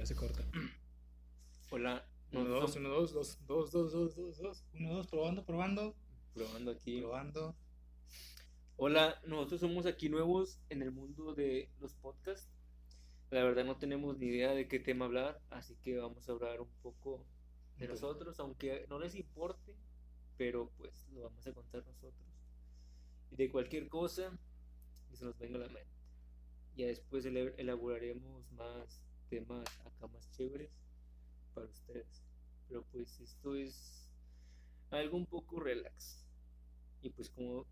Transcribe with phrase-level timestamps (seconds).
[0.00, 0.42] ya se corta.
[1.70, 2.06] Hola.
[2.32, 4.64] Uno, no, dos, som- uno, dos, dos, dos, dos, dos, dos, dos.
[4.72, 5.94] Uno, dos, probando, probando.
[6.32, 7.00] Probando aquí.
[7.00, 7.54] Probando.
[8.76, 12.48] Hola, nosotros somos aquí nuevos en el mundo de los podcasts.
[13.28, 16.62] La verdad no tenemos ni idea de qué tema hablar, así que vamos a hablar
[16.62, 17.26] un poco
[17.76, 19.76] de nosotros, aunque no les importe,
[20.38, 22.26] pero pues lo vamos a contar nosotros.
[23.32, 24.32] Y de cualquier cosa
[25.10, 25.92] que se nos venga a la mente.
[26.74, 30.70] Ya después elaboraremos más temas acá más chéveres
[31.54, 32.22] para ustedes.
[32.68, 34.10] Pero pues esto es
[34.90, 36.26] algo un poco relax.
[37.00, 37.64] Y pues como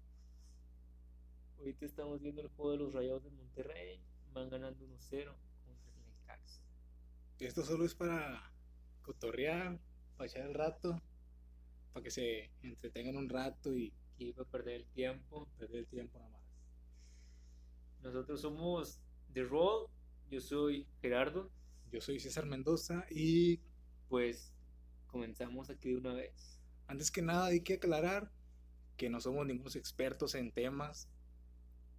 [1.59, 4.01] ahorita estamos viendo el juego de los Rayados de Monterrey,
[4.33, 5.35] van ganando 1-0
[5.65, 6.63] contra el Necaxa.
[7.41, 8.53] Esto solo es para
[9.03, 9.79] cotorrear,
[10.17, 11.01] para echar el rato,
[11.93, 15.47] para que se entretengan un rato y Que iba a perder el tiempo.
[15.59, 16.43] perder el tiempo nada más.
[18.03, 19.01] Nosotros somos
[19.33, 19.89] The Roll,
[20.31, 21.51] yo soy Gerardo,
[21.93, 23.61] Yo soy César Mendoza y
[24.09, 24.53] pues
[25.07, 26.61] comenzamos aquí de una vez.
[26.87, 28.31] antes que nada hay que aclarar
[28.97, 31.09] que no somos ningunos expertos en temas.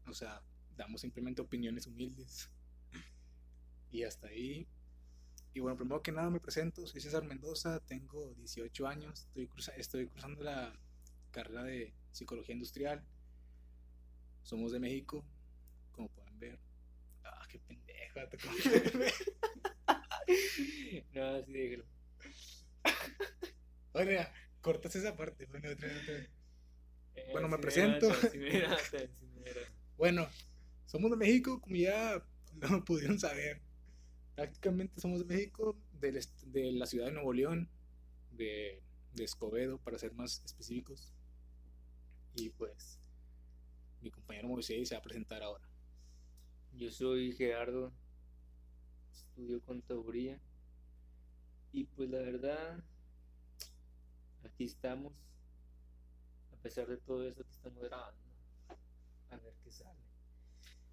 [0.08, 0.42] O sea,
[0.78, 2.50] damos simplemente opiniones humildes.
[3.92, 4.68] Y hasta ahí.
[5.54, 9.76] Y bueno, primero que nada me presento, soy César Mendoza, tengo 18 años, estoy, cruza-
[9.78, 10.80] estoy cursando la
[11.32, 13.04] carrera de psicología industrial.
[14.44, 15.24] Somos de México,
[15.92, 16.60] como pueden ver.
[17.24, 17.89] Ah, qué pendejo.
[21.14, 21.86] no, así déjalo.
[24.62, 25.46] Cortas esa parte.
[25.48, 26.30] Bueno, otra vez, otra vez.
[27.16, 28.08] Eh, Bueno, me presento.
[28.10, 29.62] era, sí era, sí era.
[29.98, 30.28] Bueno,
[30.86, 32.24] somos de México, como ya
[32.70, 33.62] lo pudieron saber.
[34.36, 37.70] Prácticamente somos de México, del de la ciudad de Nuevo León,
[38.32, 38.82] de,
[39.14, 41.14] de Escobedo, para ser más específicos.
[42.36, 43.00] Y pues,
[44.02, 45.69] mi compañero Moisés se va a presentar ahora.
[46.80, 47.92] Yo soy Gerardo,
[49.12, 50.40] estudio contaduría
[51.74, 52.82] y pues la verdad,
[54.46, 55.12] aquí estamos,
[56.54, 58.22] a pesar de todo eso que estamos grabando,
[59.30, 60.00] a ver qué sale.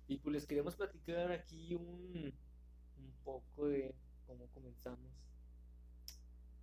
[0.09, 2.35] Y pues les queremos platicar aquí un,
[2.97, 3.95] un poco de
[4.27, 5.13] cómo comenzamos.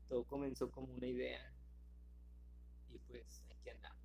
[0.09, 1.50] Todo comenzó como una idea
[2.90, 4.03] y pues aquí andamos,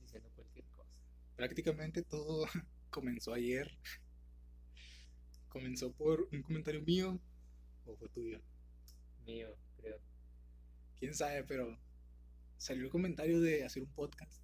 [0.00, 0.90] diciendo cualquier cosa.
[1.36, 2.44] Prácticamente todo
[2.90, 3.78] comenzó ayer.
[5.52, 7.20] Comenzó por un comentario mío
[7.84, 8.40] o fue tuyo.
[9.26, 10.00] Mío, creo.
[10.98, 11.78] quién sabe, pero
[12.56, 14.42] salió el comentario de hacer un podcast.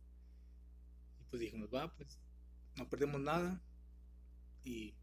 [1.18, 2.18] Y pues dijimos, va, pues
[2.76, 3.58] no perdemos nada.
[4.64, 4.94] Y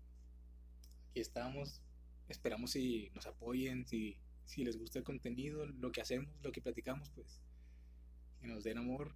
[1.09, 1.81] aquí estamos.
[2.27, 6.61] Esperamos si nos apoyen, si, si les gusta el contenido, lo que hacemos, lo que
[6.61, 7.41] platicamos, pues
[8.39, 9.15] que nos den amor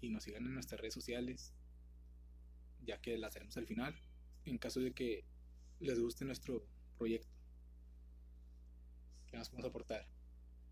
[0.00, 1.52] y nos sigan en nuestras redes sociales,
[2.84, 4.00] ya que las haremos al final,
[4.44, 5.24] en caso de que
[5.82, 6.64] les guste nuestro
[6.96, 7.28] proyecto.
[9.26, 10.06] ¿Qué más podemos aportar?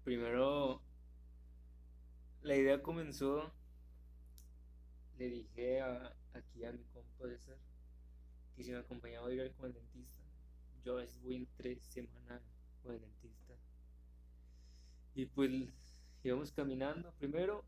[0.04, 0.82] Primero,
[2.42, 3.52] la idea comenzó,
[5.18, 7.58] le dije a, aquí a mi compa César
[8.56, 10.22] que si me acompañaba a ir con el dentista.
[10.84, 12.42] Yo a voy en tres semanas
[12.82, 13.54] con el dentista.
[15.14, 15.50] Y pues
[16.22, 17.12] íbamos caminando.
[17.18, 17.64] Primero,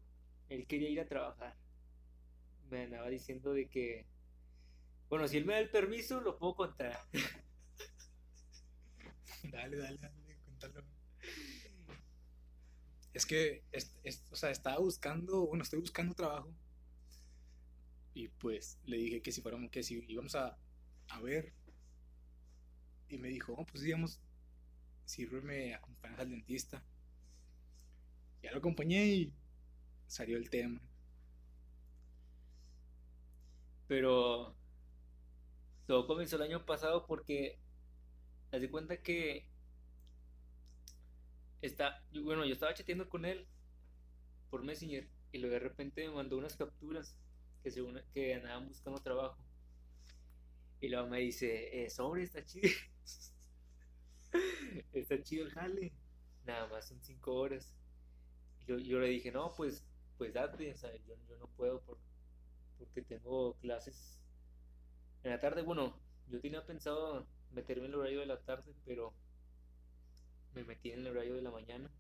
[0.49, 1.57] él quería ir a trabajar.
[2.71, 4.07] Me andaba diciendo de que,
[5.13, 6.99] bueno, si él me da el permiso, lo puedo contar.
[9.53, 10.83] Dale, dale, dale, cuéntalo.
[13.15, 16.53] Es que, es, es- o sea, estaba buscando, bueno, estoy buscando trabajo.
[18.15, 20.57] Y pues le dije que si fuéramos, que si íbamos a,
[21.09, 21.53] a ver.
[23.09, 24.21] Y me dijo, "Oh, pues digamos,
[25.07, 26.85] sírveme, acompañas al dentista.
[28.43, 29.33] Ya lo acompañé y
[30.09, 30.81] salió el tema.
[33.87, 34.57] Pero
[35.93, 37.59] todo comenzó el año pasado porque
[38.51, 39.47] haz de cuenta que
[41.61, 43.47] está, bueno, yo estaba chateando con él
[44.49, 47.15] por Messenger y luego de repente me mandó unas capturas
[47.63, 49.45] que según que andaban buscando trabajo.
[50.81, 52.71] Y luego me dice, eh, sobre, está chido.
[54.95, 55.93] está chido el jale.
[56.47, 57.71] Nada más son cinco horas.
[58.67, 59.85] Yo, yo le dije, no, pues,
[60.17, 61.99] pues date, o sea, yo, yo no puedo por,
[62.79, 64.22] porque tengo clases
[65.23, 65.63] en la tarde.
[65.63, 65.95] Bueno,
[66.29, 69.15] yo tenía pensado meterme en el horario de la tarde, pero
[70.55, 71.91] me metí en el horario de la mañana.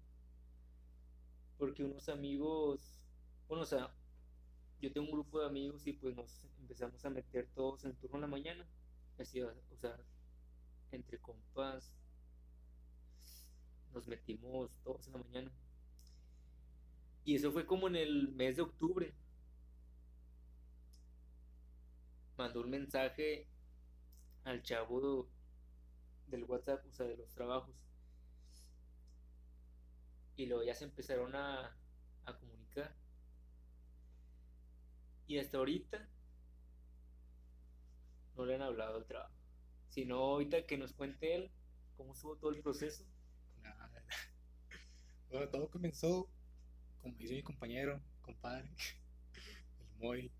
[1.58, 3.00] Porque unos amigos,
[3.48, 3.94] bueno, o sea,
[4.80, 8.16] yo tengo un grupo de amigos y pues nos empezamos a meter todos en turno
[8.16, 8.66] en la mañana.
[9.18, 9.96] Así, o sea,
[10.90, 11.92] entre compas,
[13.92, 15.52] nos metimos todos en la mañana.
[17.24, 19.14] Y eso fue como en el mes de octubre.
[22.36, 23.46] Mandó un mensaje
[24.44, 25.28] al chavo
[26.26, 27.74] del WhatsApp, o sea, de los trabajos.
[30.36, 31.74] Y luego ya se empezaron a,
[32.26, 32.94] a comunicar.
[35.26, 36.08] Y hasta ahorita
[38.36, 39.34] no le han hablado del trabajo.
[39.88, 41.50] Sino ahorita que nos cuente él
[41.96, 43.04] cómo estuvo todo el proceso.
[45.30, 46.28] Bueno, todo comenzó,
[47.00, 48.70] como dice mi compañero, compadre,
[49.80, 50.32] el Moy,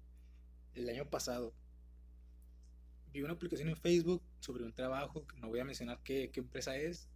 [0.74, 1.54] el año pasado.
[3.12, 6.76] Vi una aplicación en Facebook sobre un trabajo, no voy a mencionar qué, qué empresa
[6.76, 7.08] es,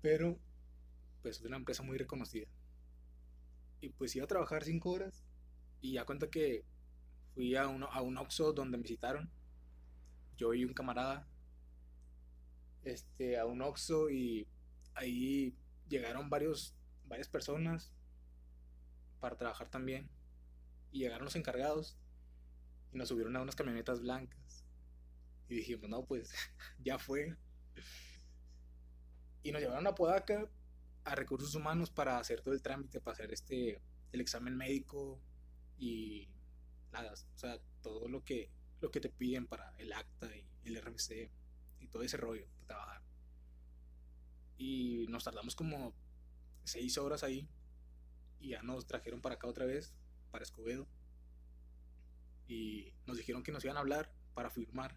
[0.00, 0.38] pero
[1.22, 2.46] pues es una empresa muy reconocida.
[3.80, 5.22] Y pues iba a trabajar cinco horas
[5.80, 6.64] y ya cuenta que
[7.34, 9.30] fui a, uno, a un Oxxo donde me citaron,
[10.36, 11.28] yo y un camarada,
[12.84, 14.46] este, a un Oxxo y
[14.94, 15.54] ahí
[15.88, 16.74] llegaron varios,
[17.06, 17.92] varias personas
[19.20, 20.08] para trabajar también.
[20.92, 21.96] Y llegaron los encargados
[22.92, 24.39] y nos subieron a unas camionetas blancas.
[25.50, 26.32] Y dijimos, no, pues
[26.78, 27.36] ya fue.
[29.42, 30.48] Y nos llevaron a Podaca
[31.04, 33.82] a recursos humanos para hacer todo el trámite, para hacer este
[34.12, 35.20] el examen médico
[35.78, 36.28] y
[36.92, 38.50] nada, o sea, todo lo que
[38.80, 41.30] lo que te piden para el acta y el RMC
[41.80, 43.02] y todo ese rollo para trabajar.
[44.56, 45.94] Y nos tardamos como
[46.64, 47.48] seis horas ahí.
[48.38, 49.94] Y ya nos trajeron para acá otra vez,
[50.30, 50.88] para Escobedo.
[52.46, 54.96] Y nos dijeron que nos iban a hablar para firmar.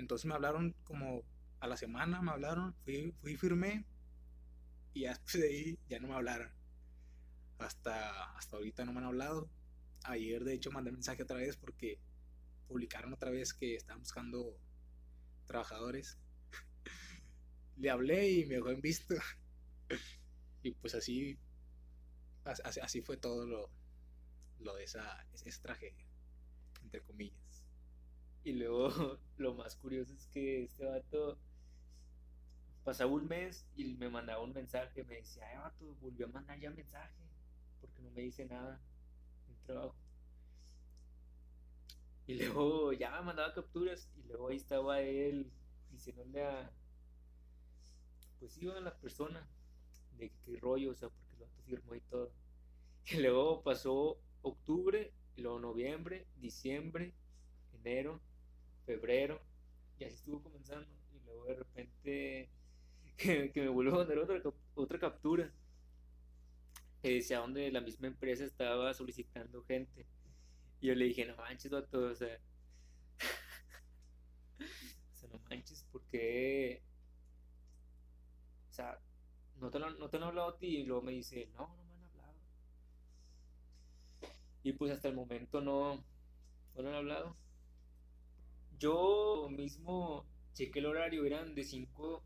[0.00, 1.22] Entonces me hablaron como
[1.60, 3.84] a la semana, me hablaron, fui, fui firmé.
[4.94, 6.50] Y después de ahí ya no me hablaron.
[7.58, 9.48] Hasta, hasta ahorita no me han hablado.
[10.04, 12.00] Ayer de hecho mandé mensaje otra vez porque
[12.66, 14.56] publicaron otra vez que estaban buscando
[15.46, 16.16] trabajadores
[17.76, 19.14] le hablé y me dejó en visto.
[20.62, 21.38] y pues así,
[22.44, 23.70] así, fue todo lo,
[24.60, 26.06] lo de esa, esa tragedia,
[26.82, 27.49] entre comillas.
[28.44, 28.90] Y luego
[29.38, 31.38] lo más curioso es que este vato
[32.84, 36.58] pasaba un mes y me mandaba un mensaje, me decía, ay vato, volvió a mandar
[36.58, 37.22] ya mensaje,
[37.80, 38.80] porque no me dice nada
[39.48, 39.94] en trabajo.
[42.26, 45.50] Y luego ya me mandaba capturas y luego ahí estaba él
[45.90, 46.70] diciéndole a,
[48.38, 49.46] pues iba a la persona
[50.16, 52.32] de qué rollo, o sea, porque el vato firmó y todo.
[53.06, 57.14] Y luego pasó octubre, y luego noviembre, diciembre,
[57.72, 58.20] enero,
[58.90, 59.40] febrero,
[59.98, 60.88] y así estuvo comenzando.
[61.12, 62.50] Y luego de repente
[63.16, 64.40] que, me vuelvo a mandar otra,
[64.74, 65.52] otra captura
[67.02, 70.06] que decía donde la misma empresa estaba solicitando gente.
[70.80, 72.38] Y yo le dije, no manches, vato, o sea,
[75.14, 76.82] o sea, no manches, porque
[78.70, 78.98] o sea,
[79.56, 81.84] no te, lo, no te han hablado a ti y luego me dice, no, no
[81.84, 82.34] me han hablado.
[84.62, 85.96] Y pues hasta el momento no,
[86.74, 87.36] no lo han hablado.
[88.80, 92.24] Yo mismo chequé el horario, eran de 5,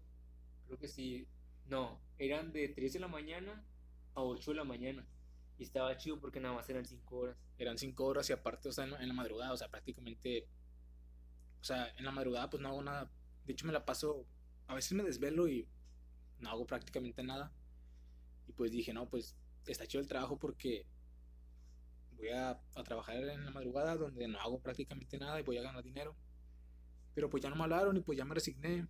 [0.66, 1.26] creo que sí,
[1.66, 3.66] no, eran de 3 de la mañana
[4.14, 5.04] a 8 de la mañana.
[5.58, 7.36] Y estaba chido porque nada más eran 5 horas.
[7.58, 10.46] Eran 5 horas y aparte, o sea, en, la madrugada, o sea, prácticamente,
[11.60, 13.10] o sea, en la madrugada pues no hago nada.
[13.44, 14.24] De hecho me la paso,
[14.68, 15.66] a veces me desvelo y
[16.38, 17.52] no hago prácticamente nada.
[18.46, 19.36] Y pues dije, no, pues
[19.66, 20.86] está chido el trabajo porque
[22.16, 25.82] voy a, trabajar en la madrugada donde no hago prácticamente nada y voy a ganar
[25.82, 26.14] dinero.
[27.14, 28.86] Pero pues ya no me hablaron y pues ya me resigné.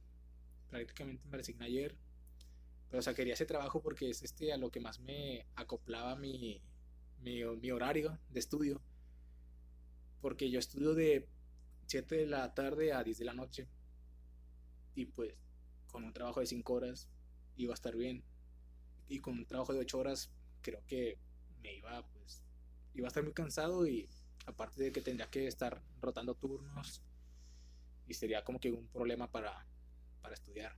[0.70, 1.94] Prácticamente me resigné ayer.
[2.88, 6.16] Pero o sea, quería ese trabajo porque es este a lo que más me acoplaba
[6.16, 6.62] mi,
[7.20, 8.80] mi, horario de estudio.
[10.20, 11.28] Porque yo estudio de
[11.86, 13.68] 7 de la tarde a 10 de la noche.
[14.94, 15.34] Y pues
[15.88, 17.08] con un trabajo de 5 horas
[17.56, 18.24] iba a estar bien.
[19.08, 20.30] Y con un trabajo de 8 horas
[20.62, 21.18] creo que
[21.62, 22.42] me iba, pues,
[22.94, 24.08] iba a estar muy cansado y
[24.46, 27.02] aparte de que tendría que estar rotando turnos
[28.06, 29.66] y sería como que un problema para,
[30.20, 30.76] para estudiar.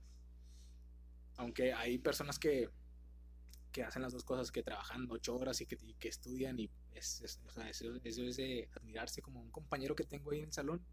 [1.37, 2.69] Aunque hay personas que,
[3.71, 7.39] que hacen las dos cosas, que trabajan 8 horas y que, que estudian y es,
[7.45, 10.53] o sea, eso, eso, es de admirarse como un compañero que tengo ahí en el
[10.53, 10.83] salón,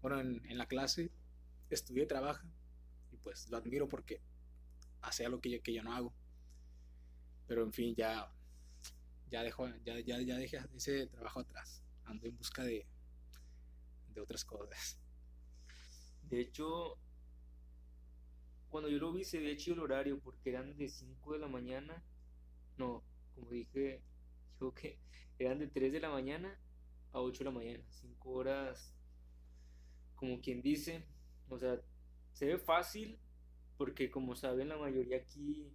[0.00, 1.10] bueno, en, en la clase,
[1.70, 2.44] estudia y trabaja
[3.10, 4.20] y pues lo admiro porque
[5.02, 6.14] hace algo que yo, que yo no hago.
[7.46, 8.32] Pero en fin, ya,
[9.28, 11.82] ya, dejo, ya, ya, ya dejé ese trabajo atrás.
[12.04, 12.86] Ando en busca de,
[14.14, 14.98] de otras cosas.
[16.30, 16.96] De hecho,
[18.68, 21.48] cuando yo lo vi se había hecho el horario porque eran de 5 de la
[21.48, 22.04] mañana.
[22.78, 23.02] No,
[23.34, 24.02] como dije,
[24.60, 24.98] yo que
[25.38, 26.58] eran de 3 de la mañana
[27.12, 27.84] a 8 de la mañana.
[27.88, 28.94] 5 horas,
[30.14, 31.04] como quien dice.
[31.48, 31.80] O sea,
[32.32, 33.18] se ve fácil,
[33.76, 35.74] porque como saben la mayoría aquí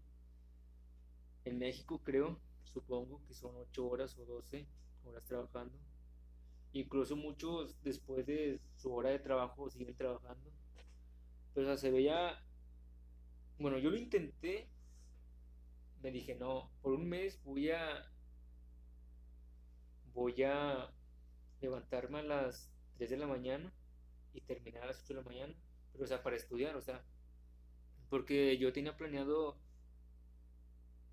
[1.44, 4.66] en México creo, supongo que son 8 horas o 12
[5.04, 5.78] horas trabajando.
[6.76, 10.52] Incluso muchos después de su hora de trabajo siguen trabajando.
[11.54, 12.44] Pero se veía.
[13.58, 14.68] Bueno, yo lo intenté.
[16.02, 18.12] Me dije, no, por un mes voy a.
[20.14, 20.94] Voy a
[21.62, 23.74] levantarme a las 3 de la mañana
[24.34, 25.56] y terminar a las 8 de la mañana.
[25.94, 27.06] Pero, o sea, para estudiar, o sea.
[28.10, 29.58] Porque yo tenía planeado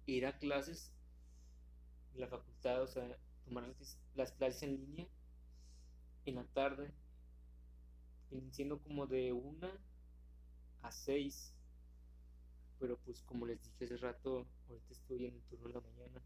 [0.06, 0.92] ir a clases
[2.14, 3.72] en la facultad, o sea, tomar
[4.16, 5.08] las clases en línea
[6.24, 6.92] en la tarde,
[8.50, 9.70] siendo como de una
[10.82, 11.54] a seis.
[12.78, 16.22] Pero pues como les dije hace rato, ahorita estoy en el turno de la mañana.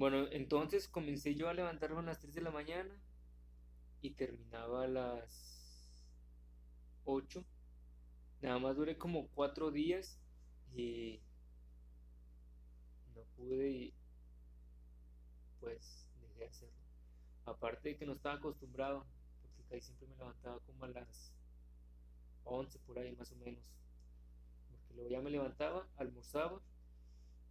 [0.00, 2.90] Bueno, entonces comencé yo a levantarme a las 3 de la mañana
[4.00, 5.92] y terminaba a las
[7.04, 7.44] 8.
[8.40, 10.18] Nada más duré como 4 días
[10.74, 11.20] y
[13.14, 13.94] no pude y
[15.60, 16.79] pues dejé de hacerlo.
[17.50, 19.04] Aparte de que no estaba acostumbrado,
[19.42, 21.32] porque casi siempre me levantaba como a las
[22.44, 23.64] 11 por ahí más o menos.
[24.70, 26.60] Porque luego ya me levantaba, almorzaba,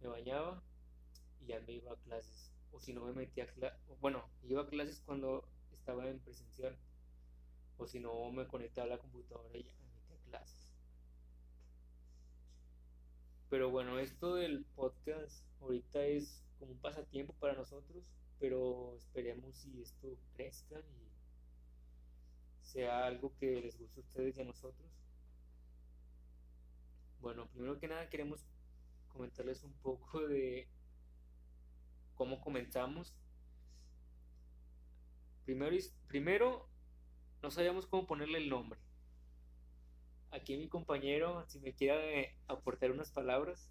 [0.00, 0.62] me bañaba
[1.42, 2.50] y ya me iba a clases.
[2.72, 6.78] O si no me metía a clases, bueno, iba a clases cuando estaba en presencial.
[7.76, 10.72] O si no me conectaba a la computadora y ya me metía a clases.
[13.50, 18.02] Pero bueno, esto del podcast ahorita es como un pasatiempo para nosotros
[18.40, 21.10] pero esperemos si esto crezca y
[22.62, 24.90] sea algo que les guste a ustedes y a nosotros.
[27.20, 28.46] Bueno, primero que nada queremos
[29.08, 30.66] comentarles un poco de
[32.14, 33.14] cómo comenzamos.
[35.44, 36.68] Primero, primero
[37.42, 38.80] no sabíamos cómo ponerle el nombre.
[40.30, 43.70] Aquí mi compañero, si me quiere aportar unas palabras.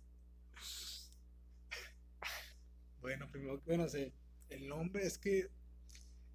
[3.00, 4.14] Bueno, primero que bueno, sé
[4.50, 5.50] el nombre es que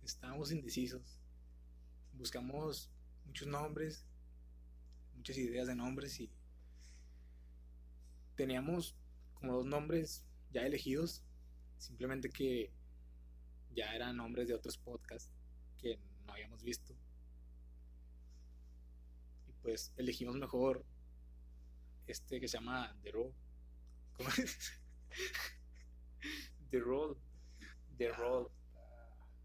[0.04, 1.20] estábamos indecisos.
[2.12, 2.90] Buscamos
[3.26, 4.06] muchos nombres,
[5.16, 6.30] muchas ideas de nombres y
[8.36, 8.94] teníamos
[9.34, 11.22] como dos nombres ya elegidos,
[11.78, 12.72] simplemente que
[13.74, 15.30] ya eran nombres de otros podcasts
[15.78, 16.94] que no habíamos visto.
[19.48, 20.84] Y pues elegimos mejor
[22.06, 23.32] este que se llama The Road.
[24.16, 24.72] ¿Cómo es?
[26.70, 27.16] The Road.
[27.96, 28.48] The Road.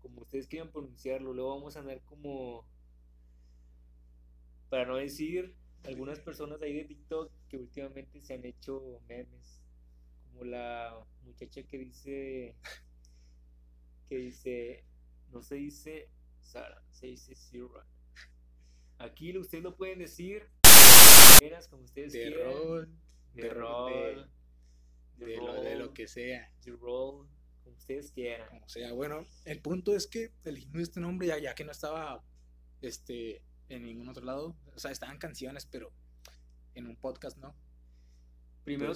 [0.01, 1.33] Como ustedes quieran pronunciarlo.
[1.33, 2.65] Luego vamos a andar como.
[4.69, 9.61] Para no decir algunas personas ahí de TikTok que últimamente se han hecho memes.
[10.25, 12.55] Como la muchacha que dice.
[14.07, 14.83] Que dice.
[15.31, 16.09] No se dice
[16.41, 17.85] Sara, se dice Sierra.
[18.97, 20.49] Aquí ustedes lo pueden decir.
[21.69, 22.53] Como ustedes de quieran.
[22.53, 22.89] Roll,
[23.33, 24.29] de, roll.
[25.17, 26.51] De, de, lo, de lo que sea.
[26.61, 27.27] The roll
[27.77, 28.47] ustedes quieran.
[28.49, 32.23] Como sea, bueno, el punto es que elegimos este nombre ya, ya que no estaba
[32.81, 34.55] este, en ningún otro lado.
[34.75, 35.91] O sea, estaban canciones, pero
[36.75, 37.55] en un podcast no.
[38.63, 38.93] Primero,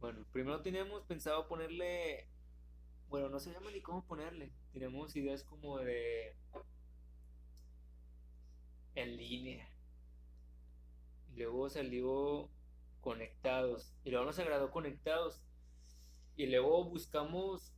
[0.00, 2.28] bueno, primero teníamos pensado ponerle,
[3.08, 4.52] bueno, no se llama ni cómo ponerle.
[4.72, 6.36] Tenemos ideas como de
[8.94, 9.68] en línea.
[11.34, 12.50] Luego salió
[13.00, 13.94] conectados.
[14.04, 15.42] Y luego nos agradó conectados.
[16.36, 17.72] Y luego buscamos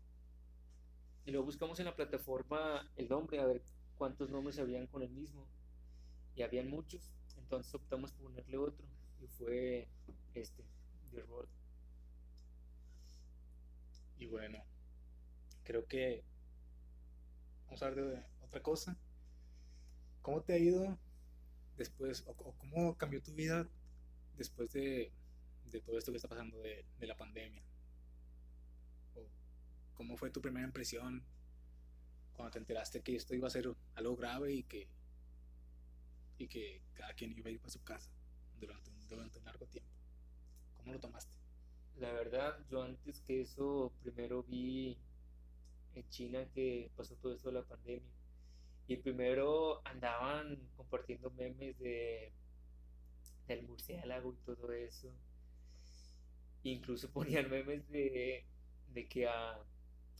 [1.26, 3.62] y luego buscamos en la plataforma el nombre, a ver
[3.96, 5.46] cuántos nombres habían con el mismo.
[6.36, 7.10] Y habían muchos.
[7.38, 8.86] Entonces optamos por ponerle otro.
[9.22, 9.88] Y fue
[10.34, 10.64] este,
[11.12, 11.48] The Road.
[14.18, 14.62] Y bueno,
[15.64, 16.24] creo que
[17.66, 18.96] vamos a hablar de otra cosa.
[20.20, 20.98] ¿Cómo te ha ido
[21.76, 23.68] después, o, cómo cambió tu vida
[24.36, 25.12] después de,
[25.70, 27.62] de, todo esto que está pasando de, de la pandemia?
[29.94, 31.24] ¿Cómo fue tu primera impresión
[32.32, 34.88] cuando te enteraste que esto iba a ser algo grave y que,
[36.38, 38.10] y que cada quien iba a ir para su casa
[38.58, 39.90] durante un, durante un largo tiempo?
[40.76, 41.32] ¿Cómo lo tomaste?
[41.96, 44.98] La verdad, yo antes que eso, primero vi
[45.94, 48.10] en China que pasó todo esto de la pandemia.
[48.86, 52.32] Y primero andaban compartiendo memes de
[53.46, 55.12] del murciélago y todo eso.
[56.62, 58.44] Incluso ponían memes de,
[58.92, 59.62] de que a,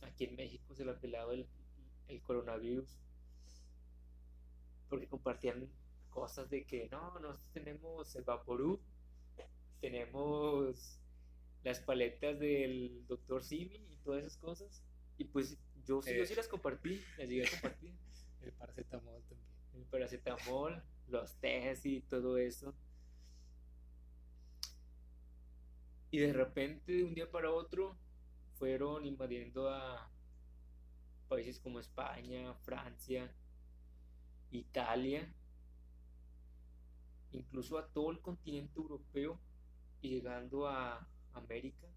[0.03, 1.47] aquí en México se le ha pelado el,
[2.23, 2.97] coronavirus
[4.89, 5.67] porque compartían
[6.09, 8.79] cosas de que no, nosotros tenemos el Vaporú,
[9.81, 10.99] tenemos
[11.63, 13.43] las paletas del Dr.
[13.43, 14.83] Simi y todas esas cosas.
[15.17, 16.35] Y pues yo, sí, yo sí eh.
[16.37, 17.93] las compartí, las llegué a compartir.
[18.41, 19.49] el paracetamol también.
[19.75, 22.73] El paracetamol, los test y todo eso.
[26.11, 27.97] Y de repente, de un día para otro,
[28.65, 30.09] fueron invadiendo a
[31.29, 33.31] países como España, Francia,
[34.49, 35.31] Italia.
[37.31, 39.39] incluso a todo el continente europeo
[40.01, 41.87] y llegando a América,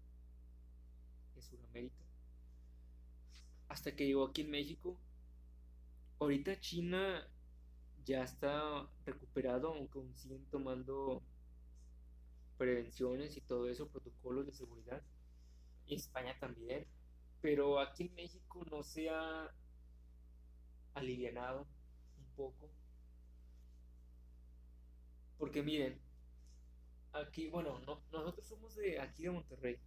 [1.35, 2.03] en Sudamérica,
[3.67, 4.95] hasta que llegó aquí en México.
[6.19, 7.27] Ahorita China
[8.05, 11.23] ya está recuperado, aunque aún siguen tomando
[12.59, 15.01] prevenciones y todo eso, protocolos de seguridad.
[15.95, 16.85] España también.
[17.41, 19.49] Pero aquí en México no se ha
[20.93, 21.67] alivianado
[22.17, 22.69] un poco.
[25.37, 26.01] Porque miren,
[27.13, 27.79] aquí, bueno,
[28.11, 29.79] nosotros somos de aquí de Monterrey.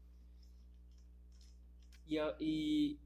[2.07, 3.01] Y, y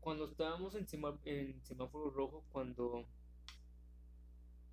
[0.00, 0.86] cuando estábamos en,
[1.24, 3.06] en semáforo rojo, cuando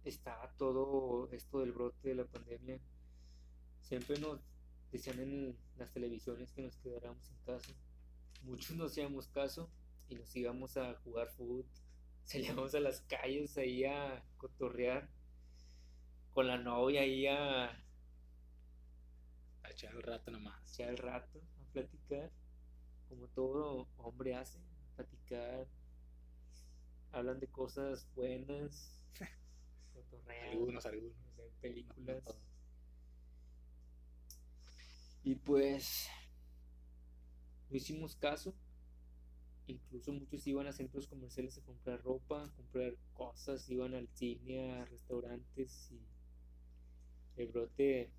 [0.04, 2.80] estaba todo esto del brote de la pandemia,
[3.82, 4.40] siempre nos
[4.92, 7.74] decían en las televisiones que nos quedáramos en casa.
[8.44, 9.70] Muchos no hacíamos caso
[10.08, 11.66] y nos íbamos a jugar fútbol,
[12.24, 15.10] salíamos a las calles ahí a cotorrear
[16.32, 17.66] con la novia ahí a,
[19.64, 20.74] a echar el rato nomás.
[20.74, 22.30] echar el rato, a platicar,
[23.08, 24.60] como todo hombre hace,
[24.96, 25.68] platicar.
[27.12, 29.02] Hablan de cosas buenas,
[30.52, 31.16] algunos, algunos.
[31.62, 32.24] películas.
[35.26, 36.08] Y pues
[37.72, 38.54] no hicimos caso.
[39.66, 44.74] Incluso muchos iban a centros comerciales a comprar ropa, a comprar cosas, iban al cine,
[44.74, 46.00] a restaurantes y
[47.42, 48.12] el brote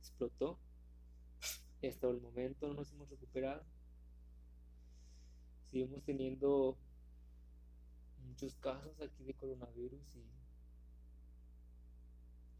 [0.00, 0.58] explotó.
[1.80, 3.64] Y hasta el momento no nos hemos recuperado.
[5.66, 6.76] Seguimos teniendo
[8.26, 10.24] muchos casos aquí de coronavirus y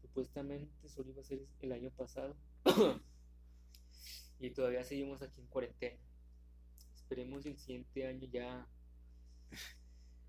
[0.01, 2.37] supuestamente solo iba a ser el año pasado.
[4.41, 5.99] y todavía seguimos aquí en cuarentena.
[6.95, 8.67] Esperemos el siguiente año ya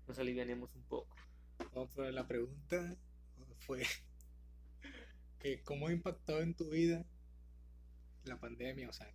[0.07, 1.15] nos alivianemos un poco.
[1.97, 2.95] la pregunta
[3.59, 3.83] fue
[5.39, 7.05] que cómo ha impactado en tu vida
[8.25, 9.11] la pandemia, o sea,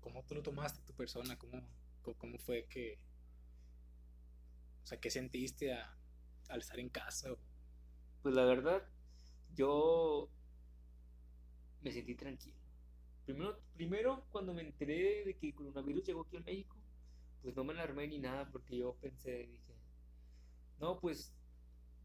[0.00, 1.66] cómo tú lo tomaste tu persona, cómo,
[2.18, 2.98] cómo fue que,
[4.84, 7.30] o sea, qué sentiste al estar en casa.
[8.22, 8.86] Pues la verdad,
[9.54, 10.28] yo
[11.80, 12.65] me sentí tranquilo.
[13.26, 16.76] Primero, primero, cuando me enteré de que el coronavirus llegó aquí a México,
[17.42, 19.74] pues no me alarmé ni nada porque yo pensé, dije,
[20.78, 21.34] no, pues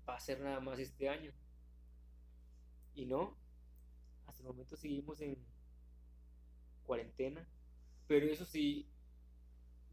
[0.07, 1.31] va a ser nada más este año.
[2.95, 3.37] Y no,
[4.25, 5.37] hasta el momento seguimos en
[6.85, 7.47] cuarentena,
[8.07, 8.89] pero eso sí,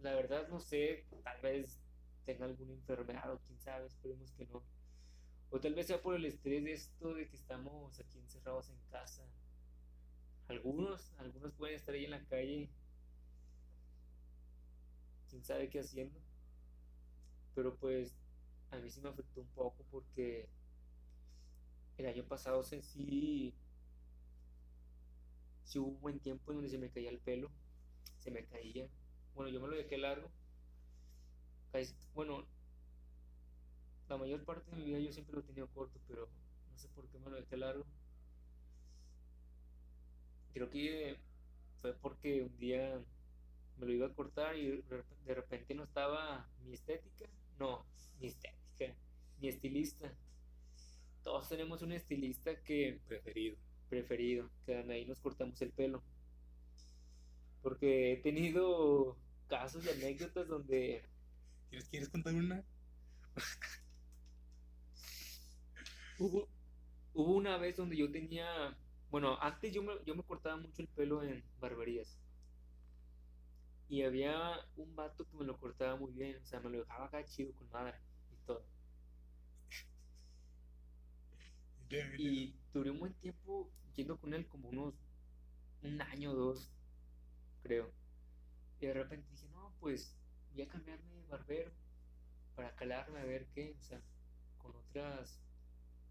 [0.01, 1.79] la verdad no sé, tal vez
[2.25, 4.64] tenga alguna enfermedad o quién sabe, esperemos que no.
[5.51, 8.79] O tal vez sea por el estrés de esto de que estamos aquí encerrados en
[8.91, 9.25] casa.
[10.49, 12.71] Algunos, algunos pueden estar ahí en la calle,
[15.29, 16.19] quién sabe qué haciendo.
[17.55, 18.15] Pero pues
[18.71, 20.49] a mí sí me afectó un poco porque
[21.99, 23.55] el año pasado sí,
[25.65, 27.51] sí hubo un buen tiempo en donde se me caía el pelo,
[28.17, 28.89] se me caía.
[29.35, 30.31] Bueno, yo me lo dejé largo.
[32.15, 32.45] Bueno,
[34.09, 36.29] la mayor parte de mi vida yo siempre lo he tenido corto, pero
[36.71, 37.85] no sé por qué me lo dejé largo.
[40.53, 41.17] Creo que
[41.81, 43.01] fue porque un día
[43.79, 44.83] me lo iba a cortar y
[45.25, 47.27] de repente no estaba mi estética.
[47.59, 47.85] No,
[48.21, 48.95] mi estética,
[49.41, 50.13] mi estilista.
[51.23, 53.01] Todos tenemos un estilista que...
[53.07, 53.57] Preferido.
[53.89, 56.03] Preferido, que ahí nos cortamos el pelo.
[57.63, 59.17] Porque he tenido
[59.49, 61.05] casos y anécdotas donde...
[61.91, 62.65] ¿Quieres contar una?
[66.19, 66.49] Hubo,
[67.15, 68.77] hubo una vez donde yo tenía,
[69.11, 72.18] bueno, antes yo me, yo me cortaba mucho el pelo en barberías.
[73.88, 77.07] Y había un vato que me lo cortaba muy bien, o sea, me lo dejaba
[77.07, 77.99] acá chido con madre
[78.31, 78.64] y todo.
[82.18, 84.94] Y duré un buen tiempo yendo con él, como unos
[85.83, 86.71] un año o dos,
[87.62, 87.90] creo.
[88.81, 90.16] Y de repente dije, no, pues
[90.53, 91.73] voy a cambiarme de barbero
[92.55, 94.03] para calarme a ver qué, o sea,
[94.59, 95.40] con otras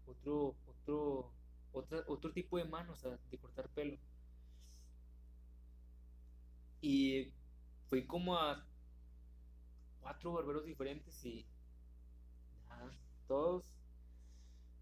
[0.06, 1.32] otro, otro,
[1.72, 3.96] otra, otro tipo de manos de cortar pelo.
[6.80, 7.32] Y
[7.88, 8.64] fui como a
[10.00, 11.44] cuatro barberos diferentes y
[13.26, 13.64] todos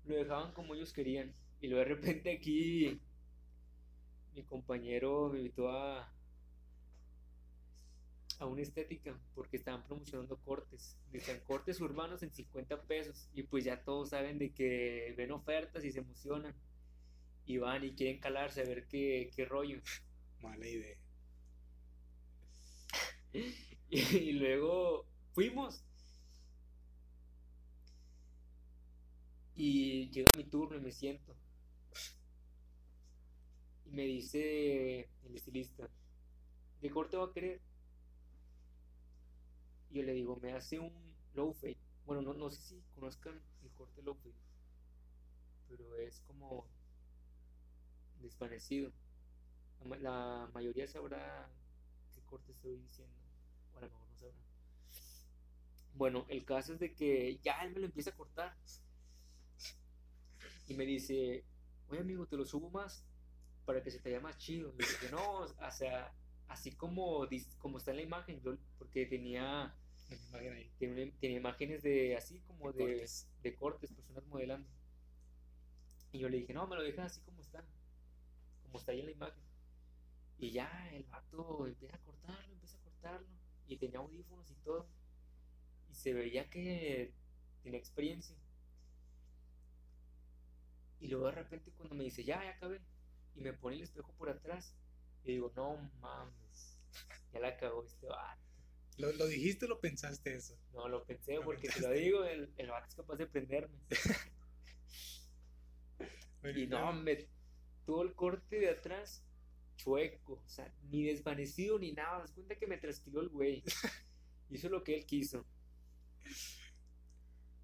[0.04, 1.34] lo dejaban como ellos querían.
[1.60, 3.00] Y luego de repente aquí
[4.34, 6.12] mi compañero me invitó a,
[8.38, 10.96] a una estética porque estaban promocionando cortes.
[11.10, 13.28] Dicen cortes urbanos en 50 pesos.
[13.34, 16.54] Y pues ya todos saben de que ven ofertas y se emocionan.
[17.46, 19.80] Y van y quieren calarse a ver qué, qué rollo.
[20.42, 20.96] Mala idea.
[23.90, 25.82] y, luego fuimos.
[29.54, 31.34] Y llega mi turno y me siento.
[33.86, 35.88] me dice el estilista,
[36.80, 37.60] ¿qué corte va a querer?
[39.90, 40.92] Y yo le digo, me hace un
[41.34, 41.78] low fade.
[42.04, 44.34] Bueno, no, no sé si conozcan el corte low fade,
[45.68, 46.66] pero es como
[48.20, 48.92] desvanecido.
[50.00, 51.48] La, mayoría sabrá
[52.12, 53.14] qué corte estoy diciendo,
[53.74, 54.36] o a lo mejor no sabrá.
[55.94, 58.56] Bueno, el caso es de que ya él me lo empieza a cortar.
[60.68, 61.44] Y me dice,
[61.88, 63.04] oye amigo, te lo subo más
[63.64, 64.72] para que se te vea más chido.
[64.74, 66.12] Y dije, no, o sea,
[66.48, 67.26] así como,
[67.58, 69.74] como está en la imagen, yo, porque tenía,
[70.78, 73.28] tenía, imágenes de así como de, cortes.
[73.42, 74.68] de cortes, personas modelando.
[76.12, 77.64] Y yo le dije, no, me lo dejas así como está,
[78.76, 79.42] como está ahí en la imagen.
[80.38, 83.26] Y ya el vato empieza a cortarlo, empieza a cortarlo.
[83.66, 84.86] Y tenía audífonos y todo.
[85.90, 87.14] Y se veía que
[87.62, 88.36] tenía experiencia.
[91.00, 92.80] Y luego de repente cuando me dice, ya, ya acabé,
[93.34, 94.74] y me pone el espejo por atrás,
[95.24, 96.78] y digo, no mames,
[97.32, 98.40] ya la cagó este vato.
[98.96, 100.58] ¿Lo, ¿Lo, dijiste o lo pensaste eso?
[100.72, 103.78] No, lo pensé porque te lo digo, el, el vato es capaz de prenderme.
[106.56, 107.28] y no, me
[107.86, 109.24] tuvo el corte de atrás
[109.76, 112.18] chueco, o sea, ni desvanecido ni nada.
[112.18, 113.62] Das cuenta que me trasquiló el güey.
[114.50, 115.44] Hizo lo que él quiso.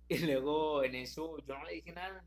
[0.08, 2.24] Y luego en eso yo no le dije nada.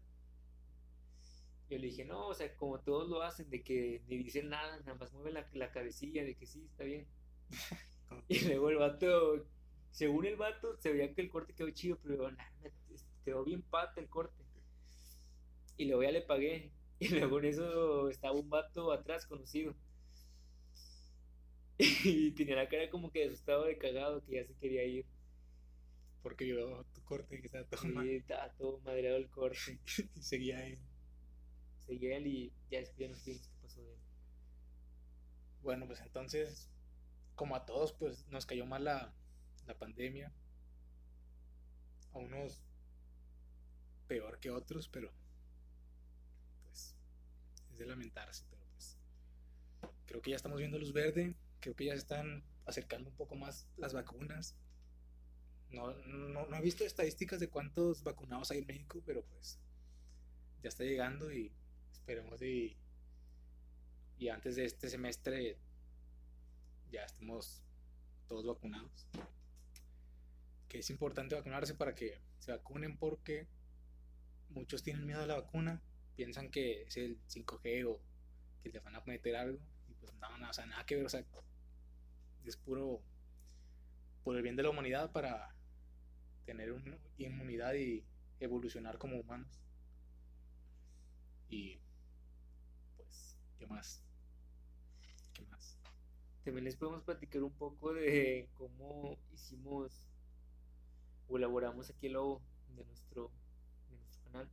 [1.69, 4.77] Yo le dije, no, o sea, como todos lo hacen, de que ni dicen nada,
[4.81, 7.08] nada más mueven la, la cabecilla, de que sí, está bien.
[8.27, 9.45] y luego el vato,
[9.91, 12.51] según el vato, se veía que el corte quedó chido, pero nada,
[13.23, 14.43] quedó bien pata el corte.
[15.77, 16.71] Y luego ya le pagué.
[16.99, 19.75] Y luego en eso estaba un vato atrás conocido.
[21.77, 25.05] Y tenía la cara como que asustado de cagado, que ya se quería ir.
[26.23, 29.79] Porque yo tu corte que estaba todo sí, estaba todo madreado el corte.
[30.15, 30.79] y seguía él
[31.86, 33.99] seguía él y ya después ya no qué pasó de él.
[35.62, 36.69] Bueno, pues entonces,
[37.36, 39.13] como a todos, pues nos cayó mal la,
[39.65, 40.31] la pandemia.
[42.13, 42.62] A unos
[44.08, 45.12] peor que otros, pero
[47.77, 48.97] de lamentarse, pero pues
[50.05, 53.35] creo que ya estamos viendo luz verde, creo que ya se están acercando un poco
[53.35, 54.55] más las vacunas.
[55.69, 59.59] No, no, no he visto estadísticas de cuántos vacunados hay en México, pero pues
[60.61, 61.51] ya está llegando y
[61.91, 62.77] esperemos y,
[64.17, 65.57] y antes de este semestre
[66.91, 67.63] ya estemos
[68.27, 69.07] todos vacunados.
[70.67, 73.47] Que es importante vacunarse para que se vacunen porque
[74.49, 75.81] muchos tienen miedo a la vacuna,
[76.15, 77.99] piensan que es el 5G o
[78.63, 81.06] que le van a meter algo y pues nada, nada, o sea, nada que ver,
[81.06, 81.23] o sea,
[82.45, 83.01] es puro
[84.23, 85.54] por el bien de la humanidad para
[86.45, 88.04] tener una inmunidad y
[88.39, 89.62] evolucionar como humanos.
[91.49, 91.80] Y
[93.58, 94.01] ¿Qué más?
[95.34, 95.78] ¿Qué más?
[96.43, 100.08] También les podemos platicar un poco de cómo hicimos
[101.28, 102.41] o elaboramos aquí el logo
[102.75, 103.32] de nuestro,
[103.89, 104.49] de nuestro canal.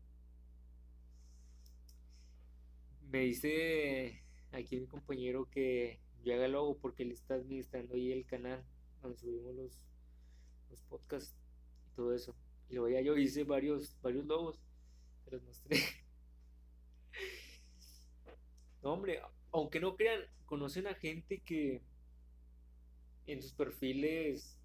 [3.13, 4.23] Me dice
[4.53, 8.65] aquí mi compañero que yo haga logo porque él está administrando ahí el canal
[9.03, 9.83] donde subimos los,
[10.71, 11.37] los podcasts
[11.91, 12.35] y todo eso.
[12.71, 14.59] Y luego ya yo hice varios, varios logos,
[15.25, 15.77] se los mostré.
[18.83, 19.21] No, hombre,
[19.53, 21.81] aunque no crean, conocen a gente que
[23.29, 24.59] en sus perfiles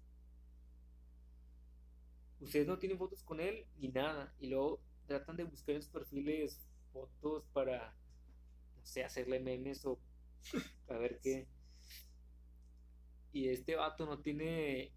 [2.40, 5.92] ustedes no tienen fotos con él ni nada y luego tratan de buscar en sus
[5.92, 7.94] perfiles fotos para
[8.88, 9.98] sé hacerle memes o
[10.88, 11.46] a ver qué
[13.32, 14.92] y este vato no tiene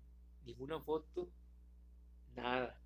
[0.45, 1.29] ninguna foto
[2.35, 2.81] nada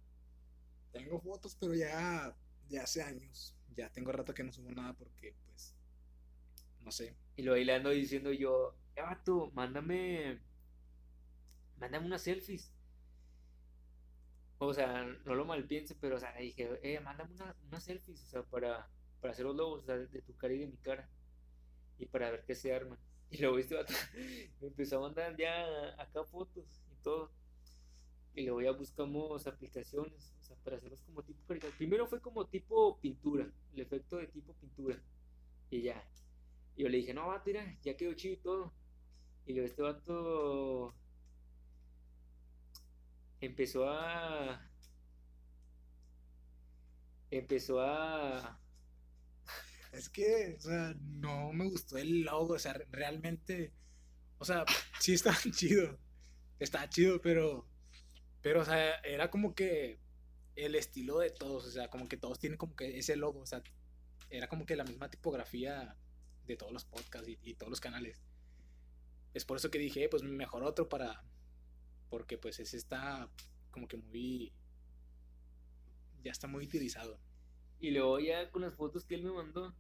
[0.91, 2.35] tengo fotos pero ya
[2.67, 5.75] ya hace años ya tengo rato que no subo nada porque pues
[6.85, 7.17] no sé.
[7.35, 10.39] Y lo ahí le ando diciendo yo, eh, tú, mándame,
[11.77, 12.71] mándame unas selfies.
[14.59, 18.23] O sea, no lo malpiense, pero, o sea, le dije, eh, mándame una, unas selfies,
[18.23, 18.87] o sea, para,
[19.21, 21.09] para hacer los logos, de tu cara y de mi cara.
[21.97, 22.97] Y para ver qué se arma.
[23.31, 23.91] Y luego este vato
[24.61, 25.65] me empezó a mandar ya
[25.97, 27.31] acá fotos y todo.
[28.35, 31.41] Y luego ya buscamos aplicaciones, o sea, para hacerlos como tipo
[31.77, 35.01] Primero fue como tipo pintura, el efecto de tipo pintura.
[35.69, 36.03] Y ya,
[36.75, 38.73] y yo le dije, no, vato, mira, ya quedó chido y todo.
[39.45, 40.93] Y luego este vato
[43.39, 44.61] empezó a.
[47.29, 48.59] Empezó a.
[49.95, 53.73] Es que, o sea, no me gustó el logo, o sea, realmente.
[54.37, 54.65] O sea,
[54.99, 55.97] sí estaba chido.
[56.59, 57.67] Estaba chido, pero.
[58.41, 59.99] Pero, o sea, era como que
[60.55, 63.45] el estilo de todos, o sea, como que todos tienen como que ese logo, o
[63.45, 63.61] sea,
[64.29, 65.97] era como que la misma tipografía
[66.45, 68.21] de todos los podcasts y, todos los canales.
[69.33, 71.23] Es por eso que dije, pues mejor otro para,
[72.09, 73.29] porque pues ese está
[73.71, 74.53] como que muy,
[76.23, 77.19] ya está muy utilizado.
[77.79, 79.75] Y luego ya con las fotos que él me mandó,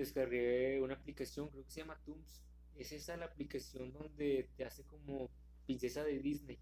[0.00, 2.42] descargué una aplicación, creo que se llama Tooms.
[2.76, 5.30] Es esa la aplicación donde te hace como
[5.64, 6.58] princesa de Disney.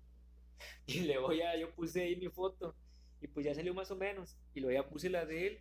[0.86, 2.76] Y luego ya yo puse ahí mi foto.
[3.20, 4.36] Y pues ya salió más o menos.
[4.54, 5.60] Y luego ya puse la de él.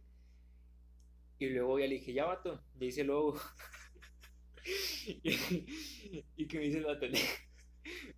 [1.40, 3.40] Y luego ya le dije, ya vato, ya hice el logo.
[5.24, 7.20] y, que me dice el vato, me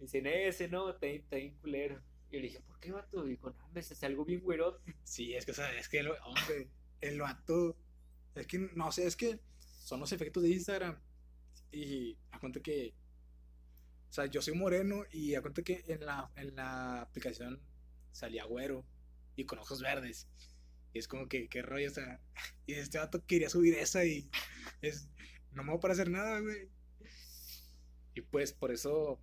[0.02, 2.02] dice, ese no, está, está bien culero.
[2.30, 3.26] Y le dije, ¿por qué vato?
[3.26, 4.96] Y dijo, no, hombre, es algo bien güerote.
[5.04, 6.70] Sí, es que, o sea, es que, el, hombre,
[7.02, 7.78] el vato,
[8.36, 9.39] es que, no sé, es que
[9.84, 11.00] son los efectos de Instagram.
[11.71, 12.93] Y a cuenta que,
[14.10, 17.62] o sea, yo soy moreno y a cuenta que en la, en la aplicación
[18.12, 18.86] salía güero
[19.36, 20.28] y con ojos verdes.
[20.93, 22.19] Y es como que, qué rollo, o sea,
[22.65, 24.30] y este vato quería subir esa y
[24.82, 25.10] es,
[25.52, 26.69] no me voy para hacer nada, güey.
[28.13, 29.19] Y pues por eso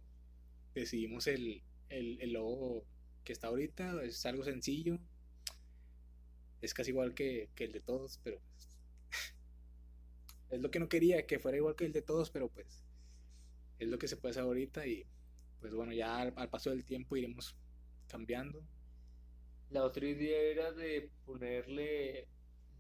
[0.75, 2.85] decidimos el, el, el logo
[3.25, 4.99] que está ahorita, es algo sencillo.
[6.61, 8.41] Es casi igual que, que el de todos, pero
[10.53, 12.85] es lo que no quería, que fuera igual que el de todos, pero pues
[13.79, 15.07] es lo que se puede hacer ahorita y
[15.61, 17.57] pues bueno, ya al, paso del tiempo iremos
[18.07, 18.63] cambiando.
[19.71, 22.29] La otra idea era de ponerle,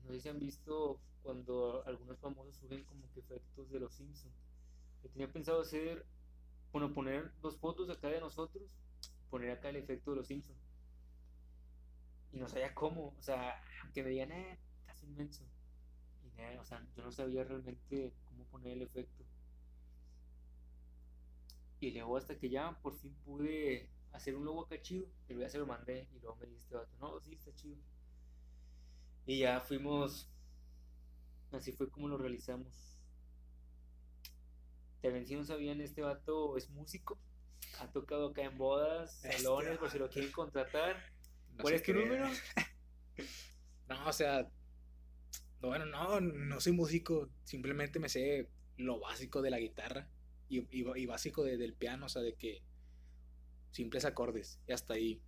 [0.04, 4.34] no sé si han visto cuando algunos famosos suben como que efectos de los Simpsons.
[5.02, 6.04] Yo tenía pensado hacer,
[6.72, 8.64] bueno, poner dos fotos acá de nosotros,
[9.30, 10.58] poner acá el efecto de los Simpsons.
[12.32, 15.44] Y no sabía cómo, o sea, aunque me digan, eh, estás inmenso.
[16.36, 19.24] Nada, o sea, yo no sabía realmente cómo poner el efecto.
[21.80, 25.50] Y luego hasta que ya por fin pude hacer un logo acá chido, luego ya
[25.50, 27.76] se lo mandé y luego me este vato, no, sí, está chido.
[29.26, 30.32] Y ya fuimos
[31.52, 32.96] Así fue como lo realizamos.
[35.02, 37.18] También si no sabían, este vato es músico.
[37.80, 40.96] Ha tocado acá en bodas, este salones, por si lo quieren contratar.
[41.60, 42.26] ¿Cuál es tu número?
[43.88, 44.48] no, o sea,
[45.68, 47.28] bueno, no, no soy músico.
[47.44, 50.08] Simplemente me sé lo básico de la guitarra
[50.48, 52.62] y, y, básico del piano, o sea, de que
[53.70, 55.20] simples acordes y hasta ahí.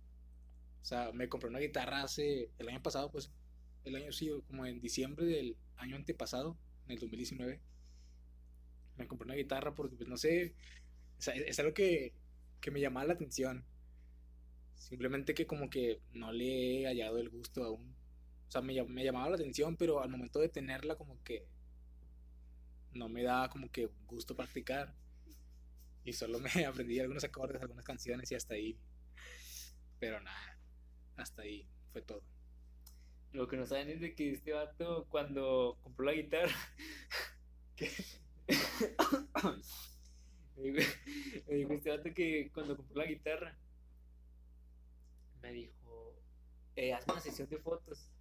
[0.81, 3.31] O sea, me compré una guitarra hace el año pasado, pues
[3.85, 7.59] el año sí, como en diciembre del año antepasado, en el 2019.
[8.97, 10.53] Me compré una guitarra porque, pues no sé,
[11.19, 12.13] es, algo que,
[12.61, 13.65] que me llamaba la atención.
[14.75, 17.95] Simplemente que como que no le he hallado el gusto aún.
[18.55, 21.45] Sea, me, me llamaba la atención, pero al momento de tenerla como que
[22.93, 24.95] no me da como que gusto practicar.
[26.05, 28.77] Y solo me aprendí algunos acordes, algunas canciones y hasta ahí.
[29.99, 30.57] Pero nada,
[31.17, 32.21] hasta ahí fue todo.
[33.33, 36.55] Lo que no saben es de que este vato, cuando compró la guitarra,
[40.55, 43.57] me, dijo, este vato que cuando compró la guitarra,
[45.41, 46.15] me dijo,
[46.77, 48.14] eh, hazme una sesión de fotos.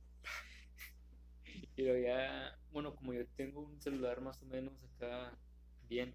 [1.76, 5.36] Y ya, bueno, como yo tengo un celular más o menos acá
[5.88, 6.14] bien,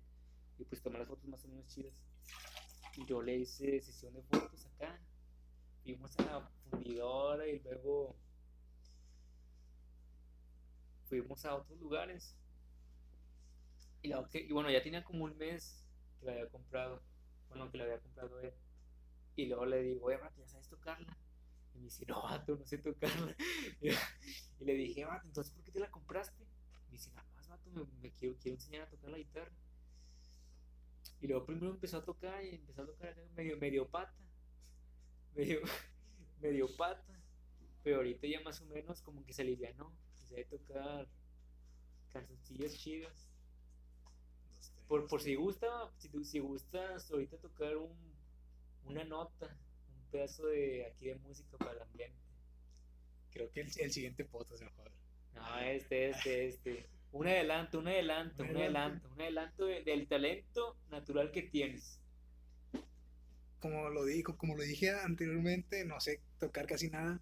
[0.57, 1.93] y pues tomé las fotos más o menos chidas.
[2.95, 4.99] Y yo le hice sesión de fotos acá.
[5.83, 8.15] Fuimos a la fundidora y luego
[11.07, 12.35] fuimos a otros lugares.
[14.01, 14.13] Y,
[14.51, 15.85] bueno, ya tenía como un mes
[16.19, 17.01] que la había comprado.
[17.49, 18.53] Bueno, que la había comprado él.
[19.35, 21.17] Y luego le digo, eh, ¿ya sabes tocarla?
[21.73, 23.35] Y me dice, no, vato, no sé tocarla.
[24.59, 26.43] Y, le dije, vato, entonces, ¿por qué te la compraste?
[26.87, 27.69] Me dice, nada más, vato,
[28.01, 29.51] me, quiero, quiero enseñar a tocar la guitarra.
[31.21, 34.13] Y luego primero empezó a tocar y empezó a tocar medio, medio pata.
[35.35, 35.61] Medio,
[36.41, 37.13] medio pata.
[37.83, 39.93] Pero ahorita ya más o menos como que se alivianó
[40.29, 41.07] de tocar
[42.11, 43.27] cancioncillas chidas.
[44.87, 45.67] Por, por si gusta,
[45.97, 47.95] si, si gustas ahorita tocar un,
[48.85, 52.28] una nota, un pedazo de aquí de música para el ambiente.
[53.31, 54.91] Creo que el, el siguiente podcast mejor.
[55.33, 56.89] No, este, este, este.
[57.11, 61.99] Un adelanto, un adelanto, un adelanto, un adelanto del talento natural que tienes.
[63.59, 67.19] Como lo dijo, como lo dije anteriormente, no sé tocar casi nada,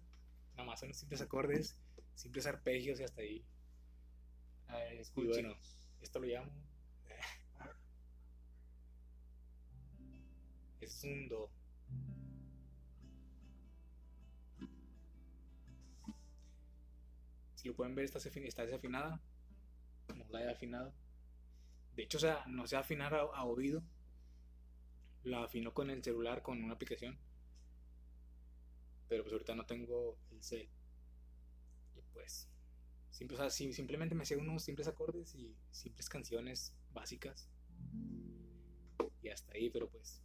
[0.54, 1.76] nada más son simples acordes
[2.18, 3.44] simples arpegios y hasta ahí.
[4.66, 5.56] A ver, Y bueno,
[6.00, 6.52] esto lo llamo.
[10.80, 11.50] Es un do.
[17.68, 18.18] Lo pueden ver, está,
[18.64, 19.20] desafinada.
[20.16, 20.94] No la he afinado.
[21.94, 23.82] De hecho, o sea, no sé afinar a, a oído.
[25.22, 27.18] La afino con el celular, con una aplicación.
[29.06, 30.70] Pero pues ahorita no tengo el cel
[32.14, 32.48] pues
[33.30, 37.50] o sea, simplemente me sé unos simples acordes y simples canciones básicas.
[39.20, 40.22] Y hasta ahí, pero pues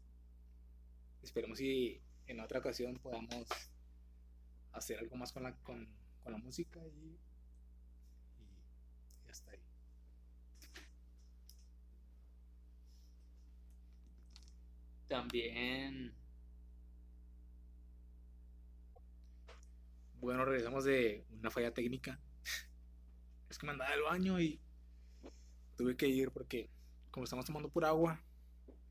[1.21, 3.47] esperemos si en otra ocasión podamos
[4.73, 5.87] hacer algo más con la, con,
[6.25, 7.19] la música y,
[9.25, 9.59] y hasta ahí.
[15.13, 16.11] También
[20.19, 22.19] Bueno, regresamos de una falla técnica.
[23.47, 24.59] Es que me andaba al baño y
[25.77, 26.67] tuve que ir porque
[27.11, 28.23] como estamos tomando por agua,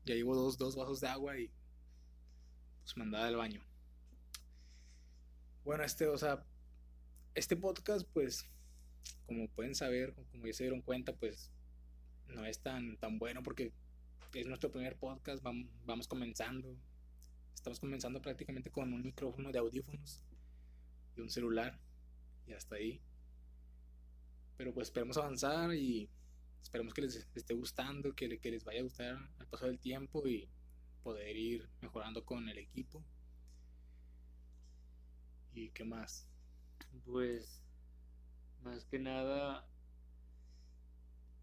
[0.05, 1.51] ya llevo dos, dos vasos de agua y
[2.83, 3.61] pues me andaba al baño.
[5.65, 6.45] Bueno, este, o sea,
[7.35, 8.49] este podcast, pues,
[9.25, 11.51] como pueden saber, como ya se dieron cuenta, pues,
[12.27, 13.73] no es tan, tan bueno porque
[14.39, 16.75] es nuestro primer podcast, vamos, vamos comenzando.
[17.53, 20.21] Estamos comenzando prácticamente con un micrófono de audífonos
[21.15, 21.79] y un celular
[22.47, 23.01] y hasta ahí.
[24.57, 26.09] Pero pues esperemos avanzar y
[26.61, 30.49] esperemos que les esté gustando, que, les vaya a gustar al paso del tiempo y
[31.03, 33.03] poder ir mejorando con el equipo.
[35.53, 36.27] ¿Y qué más?
[37.05, 37.61] Pues
[38.63, 39.67] más que nada,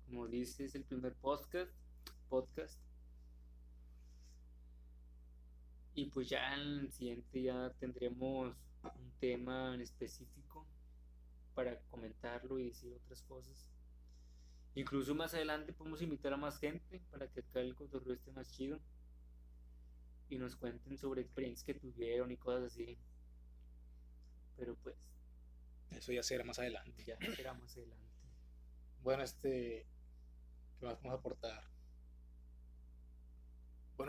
[0.07, 1.73] como dices, el primer podcast,
[2.31, 2.81] podcast.
[5.95, 10.67] Y pues ya en el siguiente ya tendremos un tema en específico
[11.55, 13.69] para comentarlo y decir otras cosas.
[14.75, 18.51] Incluso más adelante podemos invitar a más gente para que acá el cotorreo esté más
[18.53, 18.81] chido
[20.29, 22.97] y nos cuenten sobre experiencias que tuvieron y cosas así.
[24.57, 24.95] Pero pues.
[25.91, 27.05] Eso ya será más adelante.
[27.05, 28.07] Ya será más adelante.
[29.03, 29.87] Bueno, este.
[30.79, 31.80] ¿Qué más vamos a aportar?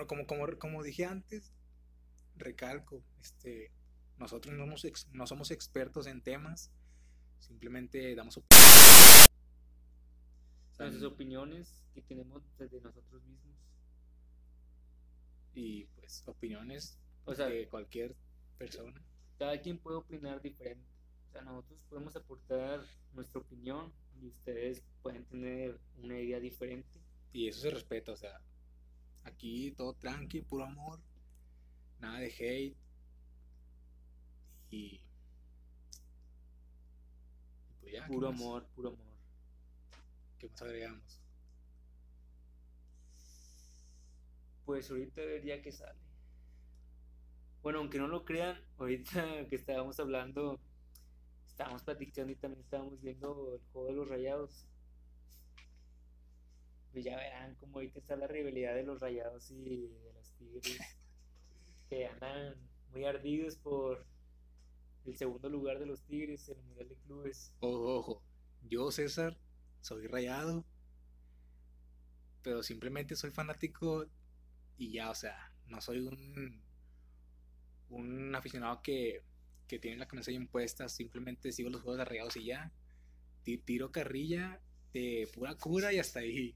[0.01, 1.53] Bueno, como, como, como dije antes,
[2.35, 3.71] recalco, este
[4.17, 6.71] nosotros no somos, no somos expertos en temas,
[7.37, 9.29] simplemente damos opiniones.
[10.79, 13.55] Nuestras opiniones que tenemos desde nosotros mismos.
[15.53, 18.15] Y pues opiniones de cualquier
[18.57, 18.99] persona.
[19.37, 20.89] Cada quien puede opinar diferente.
[21.29, 22.83] O sea, nosotros podemos aportar
[23.13, 26.99] nuestra opinión y ustedes pueden tener una idea diferente.
[27.33, 28.41] Y eso se respeta, o sea,
[29.23, 30.99] aquí todo tranqui, puro amor,
[31.99, 32.77] nada de hate,
[34.71, 35.01] y,
[37.81, 39.11] pues ya, puro amor, puro amor.
[40.39, 41.21] ¿Qué más agregamos?
[44.65, 45.99] Pues ahorita debería que sale.
[47.61, 50.59] Bueno, aunque no lo crean, ahorita que estábamos hablando,
[51.45, 54.65] estábamos platicando y también estábamos viendo el juego de los rayados.
[56.91, 60.79] Pues ya verán cómo ahorita está la rivalidad de los rayados y de los tigres.
[61.89, 62.55] que andan
[62.91, 64.05] muy ardidos por
[65.05, 67.53] el segundo lugar de los Tigres en el Mundial de Clubes.
[67.59, 68.23] Ojo, ojo.
[68.69, 69.37] Yo, César,
[69.81, 70.65] soy rayado,
[72.43, 74.05] pero simplemente soy fanático
[74.77, 76.61] y ya, o sea, no soy un,
[77.89, 79.23] un aficionado que,
[79.67, 82.71] que tiene la camisa impuesta, simplemente sigo los juegos de rayados y ya.
[83.43, 84.61] Tiro carrilla
[84.93, 86.55] de pura cura y hasta ahí.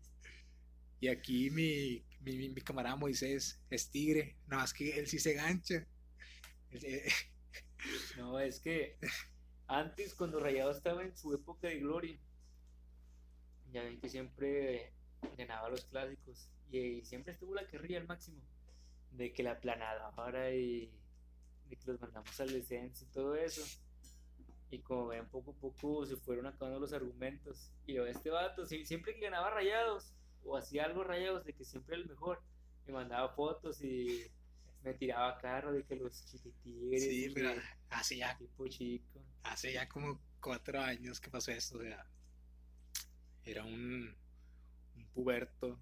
[1.00, 5.86] Y aquí mi, mi, camarada Moisés es tigre, nada más que él sí se gancha.
[8.18, 8.98] No, es que
[9.68, 12.18] antes cuando Rayado estaba en su época de gloria,
[13.72, 14.92] ya ven que siempre
[15.38, 18.42] ganaba los clásicos y, siempre estuvo la querría al máximo
[19.12, 20.92] de que la planadora y
[21.70, 23.62] de que los mandamos al descenso y todo eso.
[24.72, 27.72] Y como ven, poco a poco se fueron acabando los argumentos.
[27.86, 30.14] Y este vato, siempre que ganaba rayados
[30.46, 32.42] o hacía algo rayados, de que siempre era el mejor,
[32.86, 34.32] me mandaba fotos y
[34.84, 37.04] me tiraba carro de que los chiquitigres.
[37.04, 37.50] Sí, pero
[37.90, 38.38] hace ya.
[38.38, 39.20] Tipo chico.
[39.44, 42.06] Hace ya como cuatro años que pasó esto, o sea.
[43.44, 44.16] Era un,
[44.96, 45.80] un puberto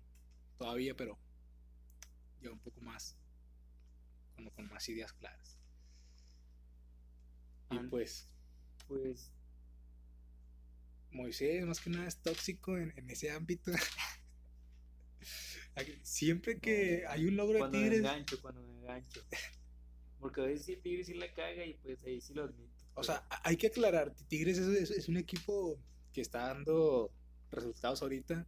[0.58, 1.18] todavía, pero
[2.42, 3.18] ya un poco más.
[4.36, 5.60] Como con más ideas claras.
[7.72, 8.30] Y pues.
[8.88, 9.32] Pues.
[11.12, 13.72] Moisés, más que nada, es tóxico en, en ese ámbito.
[16.04, 18.02] Siempre que hay un logro de Tigres.
[18.02, 19.22] Me engancho, cuando me engancho.
[20.20, 22.72] Porque a veces Tigres sí la caga y pues ahí sí lo admito.
[22.96, 25.80] O sea, hay que aclarar: Tigres es, un equipo
[26.14, 27.12] que está dando
[27.52, 28.46] resultados ahorita.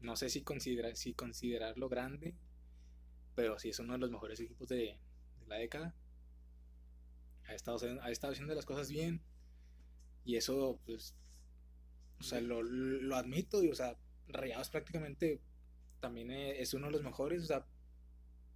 [0.00, 2.34] No sé si, considera, si considerarlo grande,
[3.34, 4.98] pero sí es uno de los mejores equipos de,
[5.46, 5.94] la década.
[7.44, 9.20] Ha estado, ha estado haciendo las cosas bien.
[10.24, 11.14] Y eso, pues,
[12.18, 13.62] o sea, lo, lo admito.
[13.62, 15.40] Y, o sea, Rayados prácticamente
[16.00, 17.66] también e, es uno de los mejores, o sea,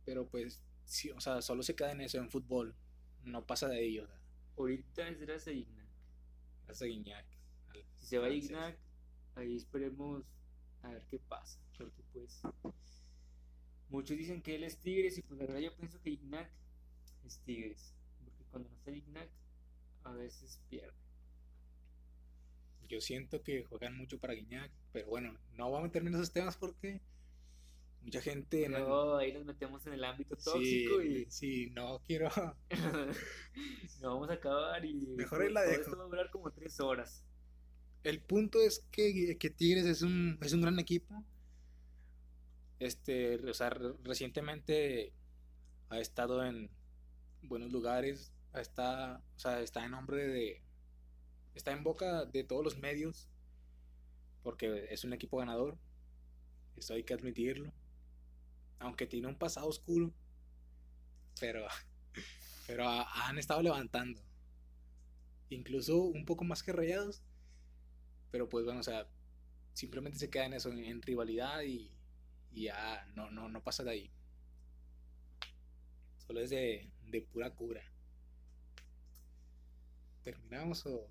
[0.04, 2.74] pero pues, sí, o sea, solo se queda en eso, en fútbol,
[3.22, 4.04] no pasa de ello.
[4.04, 4.20] O sea.
[4.56, 5.88] Ahorita es Graza Guiñac.
[6.66, 7.26] Graza Guiñac.
[7.96, 8.78] Si se va Ignac,
[9.34, 10.24] ahí esperemos
[10.82, 11.58] a ver qué pasa.
[11.76, 12.42] Porque pues
[13.88, 16.50] muchos dicen que él es Tigres y pues la verdad yo pienso que Ignac
[17.24, 17.94] es Tigres.
[18.22, 19.30] Porque cuando no está Ignac,
[20.04, 20.94] a veces pierde.
[22.88, 26.32] Yo siento que juegan mucho para Guiñac, pero bueno, no vamos a meterme en esos
[26.32, 27.00] temas porque
[28.04, 28.68] mucha gente...
[28.68, 31.26] No, ahí nos metemos en el ámbito tóxico y...
[31.30, 32.30] Sí, no quiero...
[34.00, 34.94] no vamos a acabar y...
[35.16, 35.82] Mejor la dejo.
[35.82, 37.24] Esto va a durar como tres horas.
[38.02, 41.24] El punto es que, que Tigres es un, es un gran equipo.
[42.78, 43.70] Este, o sea,
[44.02, 45.12] recientemente
[45.88, 46.70] ha estado en
[47.42, 50.62] buenos lugares, está, o sea, está en nombre de,
[51.54, 53.28] está en boca de todos los medios,
[54.42, 55.78] porque es un equipo ganador,
[56.76, 57.72] eso hay que admitirlo,
[58.78, 60.12] aunque tiene un pasado oscuro,
[61.40, 61.66] pero,
[62.66, 64.20] pero han estado levantando,
[65.50, 67.22] incluso un poco más que rayados
[68.34, 69.06] pero pues bueno, o sea,
[69.74, 71.92] simplemente se queda en eso, en, rivalidad y,
[72.50, 74.10] ya no, no, no pasa de ahí.
[76.26, 77.80] Solo es de, de pura cura.
[80.24, 81.08] ¿Terminamos o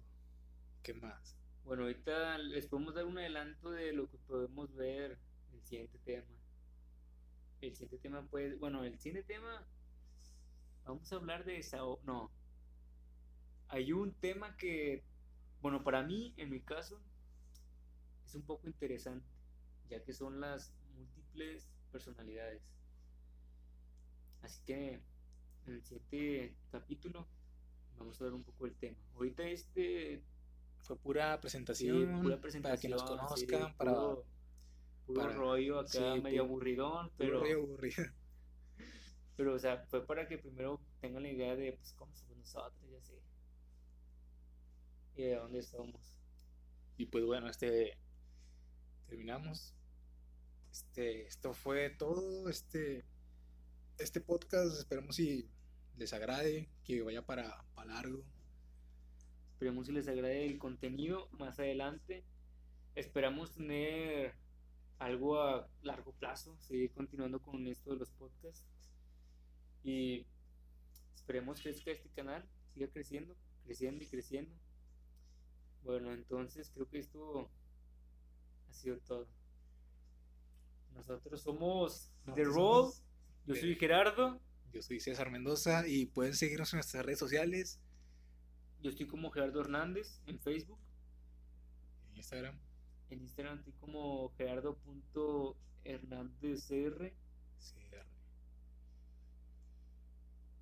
[0.81, 1.37] qué más?
[1.63, 5.17] Bueno, ahorita les podemos dar un adelanto de lo que podemos ver
[5.49, 6.27] en el siguiente tema.
[7.67, 9.65] El siguiente tema pues, bueno, el siguiente tema
[10.83, 12.29] vamos a hablar de esa, no.
[13.69, 15.05] Hay un tema que,
[15.61, 17.01] bueno, para mí, en mi caso,
[18.25, 19.25] es un poco interesante,
[19.89, 22.61] ya que son las múltiples personalidades.
[24.41, 25.01] Así que
[25.65, 27.25] en el siguiente capítulo
[27.97, 28.97] vamos a ver un poco el tema.
[29.15, 30.21] Ahorita este
[30.81, 33.93] fue pura presentación, para que nos conozcan, para
[35.05, 38.05] puro, rollo acá medio aburridón, pero aburrido.
[39.35, 42.91] Pero o sea, fue para que primero tengan la idea de pues cómo somos nosotros,
[42.91, 43.19] ya sé.
[45.15, 46.19] Y de dónde somos.
[46.97, 47.97] Y pues bueno, este
[49.07, 49.75] terminamos.
[50.71, 52.49] Este, esto fue todo.
[52.49, 53.03] Este,
[53.97, 55.49] este podcast, esperemos si
[55.97, 58.23] les agrade, que vaya para, para largo.
[59.51, 62.23] Esperemos si les agrade el contenido más adelante.
[62.95, 64.35] Esperamos tener
[65.05, 68.65] algo a largo plazo, seguir continuando con esto de los podcasts.
[69.83, 70.25] Y
[71.15, 73.35] esperemos que este canal siga creciendo,
[73.65, 74.55] creciendo y creciendo.
[75.83, 77.49] Bueno, entonces creo que esto
[78.69, 79.27] ha sido todo.
[80.95, 82.93] Nosotros somos The Roll.
[83.45, 84.39] Yo soy Gerardo.
[84.71, 87.79] Yo soy César Mendoza y pueden seguirnos en nuestras redes sociales.
[88.81, 90.79] Yo estoy como Gerardo Hernández en Facebook.
[92.09, 92.57] En Instagram.
[93.13, 97.13] En Instagram estoy como gerardo.hernándezcr.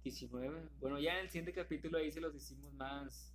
[0.04, 0.70] 19.
[0.82, 3.34] Bueno, ya en el siguiente capítulo ahí se los decimos más.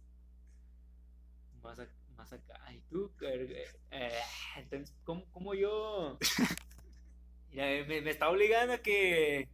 [1.63, 1.79] Más,
[2.15, 2.61] más acá.
[2.75, 3.11] ¿Y tú?
[3.23, 3.65] Eh,
[4.59, 6.19] entonces, ¿cómo, yo?
[7.53, 9.49] me, me, está obligando a que.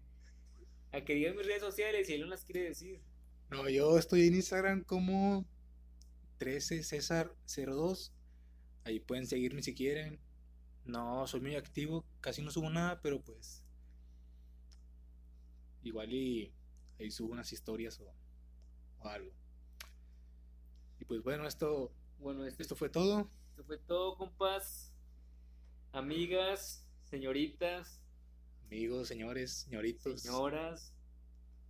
[0.90, 3.00] A que diga mis redes sociales y él no las quiere decir.
[3.50, 5.46] No, yo estoy en Instagram como
[6.38, 8.12] 13 César 02.
[8.85, 10.18] Ahí pueden seguirme si quieren.
[10.85, 13.64] No soy muy activo, casi no subo nada, pero pues.
[15.83, 16.53] Igual y
[16.99, 18.12] ahí subo unas historias o,
[19.01, 19.33] o algo.
[21.01, 23.28] Y pues bueno, esto bueno, este esto fue todo.
[23.51, 24.93] Esto fue todo, compas.
[25.91, 28.01] Amigas, señoritas.
[28.66, 30.22] Amigos, señores, señoritos.
[30.22, 30.95] Señoras.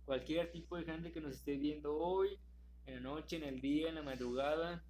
[0.05, 2.37] Cualquier tipo de gente que nos esté viendo hoy,
[2.85, 4.85] en la noche, en el día, en la madrugada.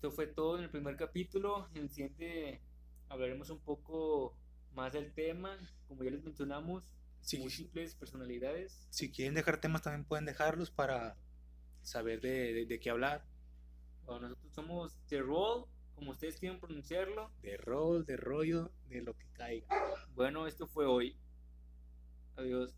[0.00, 1.68] Esto fue todo en el primer capítulo.
[1.74, 2.62] En el siguiente
[3.10, 4.34] hablaremos un poco
[4.72, 5.58] más del tema.
[5.88, 6.84] Como ya les mencionamos,
[7.38, 8.86] múltiples personalidades.
[8.88, 11.18] Si quieren dejar temas, también pueden dejarlos para
[11.82, 13.26] saber de qué hablar
[14.18, 17.30] nosotros somos The Roll, como ustedes quieran pronunciarlo.
[17.42, 19.66] De Roll, de rollo, de lo que caiga.
[20.14, 21.16] Bueno, esto fue hoy.
[22.36, 22.74] Adiós.